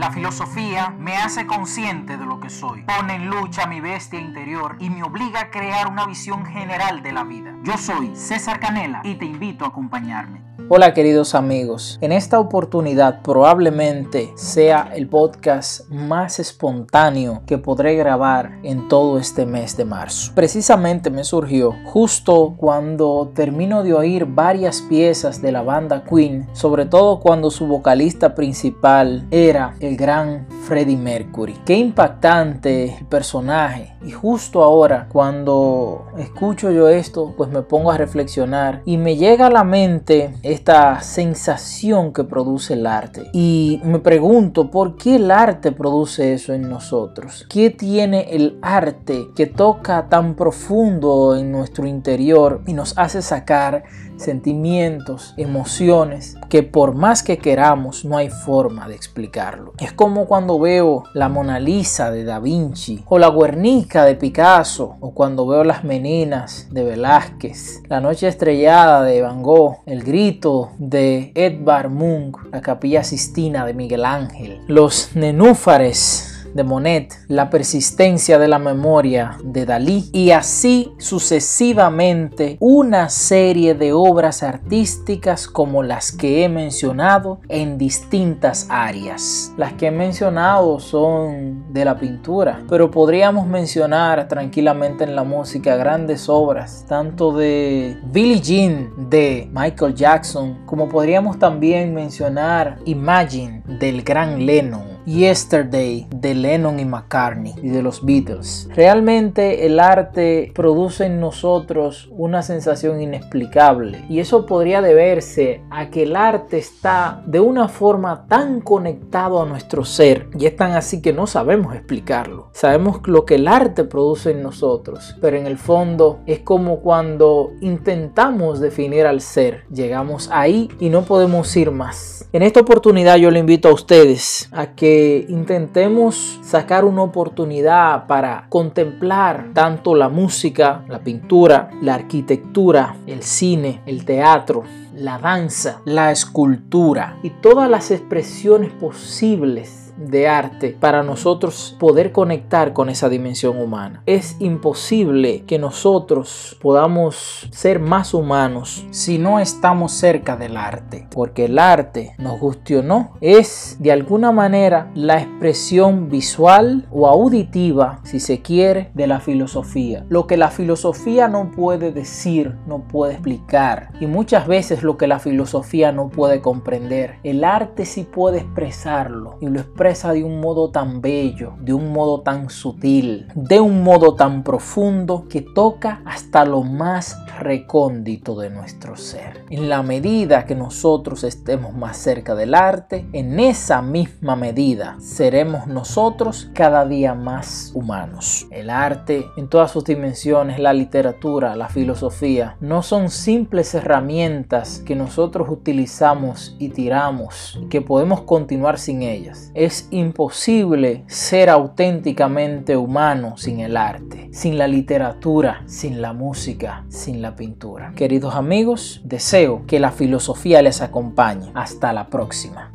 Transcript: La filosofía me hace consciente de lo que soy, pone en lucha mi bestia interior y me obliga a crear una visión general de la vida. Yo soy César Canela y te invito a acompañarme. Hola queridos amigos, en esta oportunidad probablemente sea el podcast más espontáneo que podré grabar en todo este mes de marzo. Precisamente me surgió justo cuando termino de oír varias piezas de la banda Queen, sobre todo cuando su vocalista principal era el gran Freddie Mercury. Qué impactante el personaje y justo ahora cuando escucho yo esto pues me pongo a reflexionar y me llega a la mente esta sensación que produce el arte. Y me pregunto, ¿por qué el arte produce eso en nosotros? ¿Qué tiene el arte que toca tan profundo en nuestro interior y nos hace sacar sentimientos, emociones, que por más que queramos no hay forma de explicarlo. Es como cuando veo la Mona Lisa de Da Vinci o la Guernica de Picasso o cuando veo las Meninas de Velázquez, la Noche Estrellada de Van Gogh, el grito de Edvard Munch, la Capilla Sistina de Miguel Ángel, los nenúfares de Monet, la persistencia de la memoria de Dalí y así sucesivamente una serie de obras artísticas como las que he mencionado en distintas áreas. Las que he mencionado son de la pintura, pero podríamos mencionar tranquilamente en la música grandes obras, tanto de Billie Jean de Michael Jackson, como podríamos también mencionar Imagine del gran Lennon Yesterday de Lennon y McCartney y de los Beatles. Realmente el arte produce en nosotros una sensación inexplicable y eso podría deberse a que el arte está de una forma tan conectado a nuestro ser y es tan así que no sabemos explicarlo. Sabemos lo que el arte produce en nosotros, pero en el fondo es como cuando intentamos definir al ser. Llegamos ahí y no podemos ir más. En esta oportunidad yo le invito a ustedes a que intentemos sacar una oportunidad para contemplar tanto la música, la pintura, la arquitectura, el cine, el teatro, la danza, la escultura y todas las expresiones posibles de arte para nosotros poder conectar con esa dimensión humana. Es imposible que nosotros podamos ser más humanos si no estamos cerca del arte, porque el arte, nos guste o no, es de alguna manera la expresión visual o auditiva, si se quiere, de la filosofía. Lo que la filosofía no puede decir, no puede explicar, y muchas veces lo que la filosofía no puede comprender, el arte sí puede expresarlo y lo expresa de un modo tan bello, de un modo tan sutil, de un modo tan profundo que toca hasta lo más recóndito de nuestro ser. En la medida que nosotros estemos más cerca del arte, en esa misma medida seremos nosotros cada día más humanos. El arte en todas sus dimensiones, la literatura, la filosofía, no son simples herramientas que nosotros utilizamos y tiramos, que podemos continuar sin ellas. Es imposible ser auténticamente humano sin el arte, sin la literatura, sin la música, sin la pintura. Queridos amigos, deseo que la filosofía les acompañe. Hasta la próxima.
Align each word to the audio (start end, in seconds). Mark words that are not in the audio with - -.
La 0.00 0.10
filosofía 0.10 0.94
me 0.98 1.18
hace 1.18 1.46
consciente 1.46 2.16
de 2.16 2.24
lo 2.24 2.40
que 2.40 2.48
soy, 2.48 2.84
pone 2.84 3.16
en 3.16 3.28
lucha 3.28 3.66
mi 3.66 3.82
bestia 3.82 4.18
interior 4.18 4.76
y 4.80 4.88
me 4.88 5.02
obliga 5.02 5.42
a 5.42 5.50
crear 5.50 5.88
una 5.88 6.06
visión 6.06 6.46
general 6.46 7.02
de 7.02 7.12
la 7.12 7.22
vida. 7.22 7.54
Yo 7.64 7.76
soy 7.76 8.16
César 8.16 8.60
Canela 8.60 9.02
y 9.04 9.16
te 9.16 9.26
invito 9.26 9.66
a 9.66 9.68
acompañarme. 9.68 10.40
Hola 10.72 10.94
queridos 10.94 11.34
amigos, 11.34 11.98
en 12.00 12.12
esta 12.12 12.38
oportunidad 12.38 13.22
probablemente 13.22 14.30
sea 14.36 14.92
el 14.94 15.08
podcast 15.08 15.90
más 15.90 16.38
espontáneo 16.38 17.42
que 17.44 17.58
podré 17.58 17.96
grabar 17.96 18.60
en 18.62 18.86
todo 18.86 19.18
este 19.18 19.46
mes 19.46 19.76
de 19.76 19.84
marzo. 19.84 20.30
Precisamente 20.36 21.10
me 21.10 21.24
surgió 21.24 21.74
justo 21.86 22.54
cuando 22.56 23.32
termino 23.34 23.82
de 23.82 23.94
oír 23.94 24.26
varias 24.26 24.80
piezas 24.82 25.42
de 25.42 25.50
la 25.50 25.62
banda 25.62 26.04
Queen, 26.04 26.46
sobre 26.52 26.86
todo 26.86 27.18
cuando 27.18 27.50
su 27.50 27.66
vocalista 27.66 28.36
principal 28.36 29.26
era 29.32 29.74
el 29.80 29.96
gran 29.96 30.46
Freddie 30.68 30.96
Mercury. 30.96 31.56
Qué 31.66 31.74
impactante 31.74 32.96
el 32.96 33.06
personaje 33.06 33.96
y 34.04 34.12
justo 34.12 34.62
ahora 34.62 35.08
cuando 35.10 36.06
escucho 36.16 36.70
yo 36.70 36.88
esto 36.88 37.34
pues 37.36 37.50
me 37.50 37.62
pongo 37.62 37.90
a 37.90 37.98
reflexionar 37.98 38.82
y 38.84 38.98
me 38.98 39.16
llega 39.16 39.46
a 39.46 39.50
la 39.50 39.64
mente 39.64 40.32
esta 40.60 41.00
sensación 41.00 42.12
que 42.12 42.24
produce 42.24 42.74
el 42.74 42.86
arte. 42.86 43.30
Y 43.32 43.80
me 43.82 43.98
pregunto, 43.98 44.70
¿por 44.70 44.96
qué 44.96 45.16
el 45.16 45.30
arte 45.30 45.72
produce 45.72 46.34
eso 46.34 46.52
en 46.52 46.68
nosotros? 46.68 47.46
¿Qué 47.48 47.70
tiene 47.70 48.26
el 48.30 48.58
arte 48.60 49.28
que 49.34 49.46
toca 49.46 50.08
tan 50.10 50.34
profundo 50.34 51.34
en 51.34 51.50
nuestro 51.50 51.86
interior 51.86 52.60
y 52.66 52.74
nos 52.74 52.96
hace 52.98 53.22
sacar 53.22 53.84
sentimientos, 54.20 55.34
emociones, 55.36 56.36
que 56.48 56.62
por 56.62 56.94
más 56.94 57.22
que 57.22 57.38
queramos 57.38 58.04
no 58.04 58.16
hay 58.16 58.28
forma 58.28 58.86
de 58.86 58.94
explicarlo. 58.94 59.72
Es 59.78 59.92
como 59.92 60.26
cuando 60.26 60.60
veo 60.60 61.04
la 61.14 61.28
Mona 61.28 61.58
Lisa 61.58 62.10
de 62.10 62.24
Da 62.24 62.38
Vinci 62.38 63.02
o 63.08 63.18
la 63.18 63.30
Guernica 63.30 64.04
de 64.04 64.16
Picasso 64.16 64.96
o 65.00 65.12
cuando 65.12 65.46
veo 65.46 65.64
las 65.64 65.84
Meninas 65.84 66.68
de 66.70 66.84
Velázquez, 66.84 67.82
la 67.88 68.00
Noche 68.00 68.28
Estrellada 68.28 69.02
de 69.02 69.22
Van 69.22 69.42
Gogh, 69.42 69.78
el 69.86 70.02
grito 70.02 70.49
de 70.78 71.32
Edvard 71.34 71.90
Munch, 71.90 72.36
la 72.52 72.60
Capilla 72.60 73.04
Sistina 73.04 73.64
de 73.64 73.74
Miguel 73.74 74.04
Ángel, 74.04 74.60
los 74.66 75.10
nenúfares 75.14 76.39
de 76.54 76.64
Monet, 76.64 77.14
la 77.28 77.50
persistencia 77.50 78.38
de 78.38 78.48
la 78.48 78.58
memoria 78.58 79.38
de 79.42 79.66
Dalí 79.66 80.08
y 80.12 80.30
así 80.30 80.92
sucesivamente 80.98 82.56
una 82.60 83.08
serie 83.08 83.74
de 83.74 83.92
obras 83.92 84.42
artísticas 84.42 85.46
como 85.46 85.82
las 85.82 86.12
que 86.12 86.44
he 86.44 86.48
mencionado 86.48 87.40
en 87.48 87.78
distintas 87.78 88.66
áreas. 88.70 89.52
Las 89.56 89.74
que 89.74 89.86
he 89.86 89.90
mencionado 89.90 90.80
son 90.80 91.72
de 91.72 91.84
la 91.84 91.98
pintura, 91.98 92.62
pero 92.68 92.90
podríamos 92.90 93.46
mencionar 93.46 94.28
tranquilamente 94.28 95.04
en 95.04 95.14
la 95.14 95.24
música 95.24 95.76
grandes 95.76 96.28
obras, 96.28 96.84
tanto 96.88 97.32
de 97.32 97.98
Billie 98.04 98.40
Jean 98.40 99.10
de 99.10 99.48
Michael 99.52 99.94
Jackson, 99.94 100.58
como 100.66 100.88
podríamos 100.88 101.38
también 101.38 101.94
mencionar 101.94 102.78
Imagine 102.84 103.62
del 103.66 104.02
gran 104.02 104.44
Lennon 104.44 104.99
Yesterday 105.10 106.06
de 106.14 106.36
Lennon 106.36 106.78
y 106.78 106.84
McCartney 106.84 107.54
y 107.60 107.68
de 107.70 107.82
los 107.82 108.04
Beatles. 108.04 108.68
Realmente 108.76 109.66
el 109.66 109.80
arte 109.80 110.52
produce 110.54 111.06
en 111.06 111.18
nosotros 111.18 112.08
una 112.12 112.42
sensación 112.42 113.00
inexplicable 113.02 114.04
y 114.08 114.20
eso 114.20 114.46
podría 114.46 114.80
deberse 114.80 115.62
a 115.70 115.90
que 115.90 116.04
el 116.04 116.14
arte 116.14 116.58
está 116.58 117.24
de 117.26 117.40
una 117.40 117.66
forma 117.66 118.28
tan 118.28 118.60
conectado 118.60 119.42
a 119.42 119.46
nuestro 119.46 119.84
ser 119.84 120.28
y 120.38 120.46
es 120.46 120.54
tan 120.54 120.72
así 120.72 121.02
que 121.02 121.12
no 121.12 121.26
sabemos 121.26 121.74
explicarlo. 121.74 122.50
Sabemos 122.52 123.00
lo 123.06 123.24
que 123.24 123.34
el 123.34 123.48
arte 123.48 123.82
produce 123.82 124.30
en 124.30 124.42
nosotros, 124.44 125.16
pero 125.20 125.36
en 125.36 125.46
el 125.46 125.58
fondo 125.58 126.20
es 126.26 126.38
como 126.38 126.82
cuando 126.82 127.50
intentamos 127.60 128.60
definir 128.60 129.06
al 129.06 129.20
ser. 129.20 129.64
Llegamos 129.72 130.28
ahí 130.32 130.68
y 130.78 130.88
no 130.88 131.02
podemos 131.02 131.56
ir 131.56 131.72
más. 131.72 132.28
En 132.32 132.44
esta 132.44 132.60
oportunidad 132.60 133.16
yo 133.16 133.32
le 133.32 133.40
invito 133.40 133.68
a 133.68 133.74
ustedes 133.74 134.48
a 134.52 134.74
que 134.76 134.99
intentemos 135.28 136.38
sacar 136.42 136.84
una 136.84 137.02
oportunidad 137.02 138.06
para 138.06 138.46
contemplar 138.48 139.50
tanto 139.54 139.94
la 139.94 140.08
música, 140.08 140.84
la 140.88 141.00
pintura, 141.00 141.70
la 141.82 141.94
arquitectura, 141.94 142.96
el 143.06 143.22
cine, 143.22 143.80
el 143.86 144.04
teatro, 144.04 144.64
la 144.94 145.18
danza, 145.18 145.80
la 145.84 146.10
escultura 146.10 147.16
y 147.22 147.30
todas 147.30 147.70
las 147.70 147.90
expresiones 147.90 148.72
posibles 148.72 149.79
de 150.00 150.28
arte 150.28 150.76
para 150.78 151.02
nosotros 151.02 151.76
poder 151.78 152.10
conectar 152.12 152.72
con 152.72 152.88
esa 152.88 153.08
dimensión 153.08 153.60
humana. 153.60 154.02
Es 154.06 154.36
imposible 154.40 155.44
que 155.44 155.58
nosotros 155.58 156.56
podamos 156.60 157.48
ser 157.50 157.80
más 157.80 158.14
humanos 158.14 158.86
si 158.90 159.18
no 159.18 159.38
estamos 159.38 159.92
cerca 159.92 160.36
del 160.36 160.56
arte, 160.56 161.06
porque 161.10 161.44
el 161.44 161.58
arte, 161.58 162.14
nos 162.18 162.40
guste 162.40 162.78
o 162.78 162.82
no, 162.82 163.12
es 163.20 163.76
de 163.80 163.92
alguna 163.92 164.32
manera 164.32 164.90
la 164.94 165.20
expresión 165.20 166.08
visual 166.08 166.86
o 166.90 167.06
auditiva, 167.06 168.00
si 168.04 168.20
se 168.20 168.40
quiere, 168.40 168.90
de 168.94 169.06
la 169.06 169.20
filosofía. 169.20 170.06
Lo 170.08 170.26
que 170.26 170.36
la 170.36 170.50
filosofía 170.50 171.28
no 171.28 171.50
puede 171.50 171.92
decir, 171.92 172.56
no 172.66 172.80
puede 172.80 173.14
explicar, 173.14 173.90
y 174.00 174.06
muchas 174.06 174.46
veces 174.46 174.82
lo 174.82 174.96
que 174.96 175.06
la 175.06 175.18
filosofía 175.18 175.92
no 175.92 176.08
puede 176.08 176.40
comprender, 176.40 177.18
el 177.22 177.44
arte 177.44 177.84
sí 177.84 178.04
puede 178.04 178.38
expresarlo 178.38 179.36
y 179.40 179.46
lo 179.46 179.60
expresa 179.60 179.89
de 179.90 180.22
un 180.22 180.40
modo 180.40 180.70
tan 180.70 181.00
bello, 181.00 181.54
de 181.60 181.74
un 181.74 181.92
modo 181.92 182.20
tan 182.20 182.48
sutil, 182.48 183.26
de 183.34 183.58
un 183.58 183.82
modo 183.82 184.14
tan 184.14 184.44
profundo 184.44 185.26
que 185.28 185.40
toca 185.40 186.00
hasta 186.04 186.44
lo 186.44 186.62
más 186.62 187.16
recóndito 187.40 188.38
de 188.38 188.50
nuestro 188.50 188.96
ser. 188.96 189.44
En 189.50 189.68
la 189.68 189.82
medida 189.82 190.46
que 190.46 190.54
nosotros 190.54 191.24
estemos 191.24 191.74
más 191.74 191.96
cerca 191.96 192.36
del 192.36 192.54
arte, 192.54 193.04
en 193.12 193.40
esa 193.40 193.82
misma 193.82 194.36
medida 194.36 194.96
seremos 195.00 195.66
nosotros 195.66 196.48
cada 196.54 196.86
día 196.86 197.14
más 197.14 197.72
humanos. 197.74 198.46
El 198.52 198.70
arte 198.70 199.26
en 199.36 199.48
todas 199.48 199.72
sus 199.72 199.84
dimensiones, 199.84 200.60
la 200.60 200.72
literatura, 200.72 201.56
la 201.56 201.68
filosofía, 201.68 202.56
no 202.60 202.84
son 202.84 203.10
simples 203.10 203.74
herramientas 203.74 204.84
que 204.86 204.94
nosotros 204.94 205.48
utilizamos 205.50 206.54
y 206.60 206.68
tiramos, 206.68 207.58
que 207.70 207.80
podemos 207.80 208.20
continuar 208.20 208.78
sin 208.78 209.02
ellas. 209.02 209.50
Es 209.70 209.86
imposible 209.92 211.04
ser 211.06 211.48
auténticamente 211.48 212.76
humano 212.76 213.36
sin 213.36 213.60
el 213.60 213.76
arte, 213.76 214.28
sin 214.32 214.58
la 214.58 214.66
literatura, 214.66 215.62
sin 215.66 216.02
la 216.02 216.12
música, 216.12 216.84
sin 216.88 217.22
la 217.22 217.36
pintura. 217.36 217.92
Queridos 217.94 218.34
amigos, 218.34 219.00
deseo 219.04 219.64
que 219.68 219.78
la 219.78 219.92
filosofía 219.92 220.60
les 220.60 220.82
acompañe. 220.82 221.52
Hasta 221.54 221.92
la 221.92 222.08
próxima. 222.08 222.72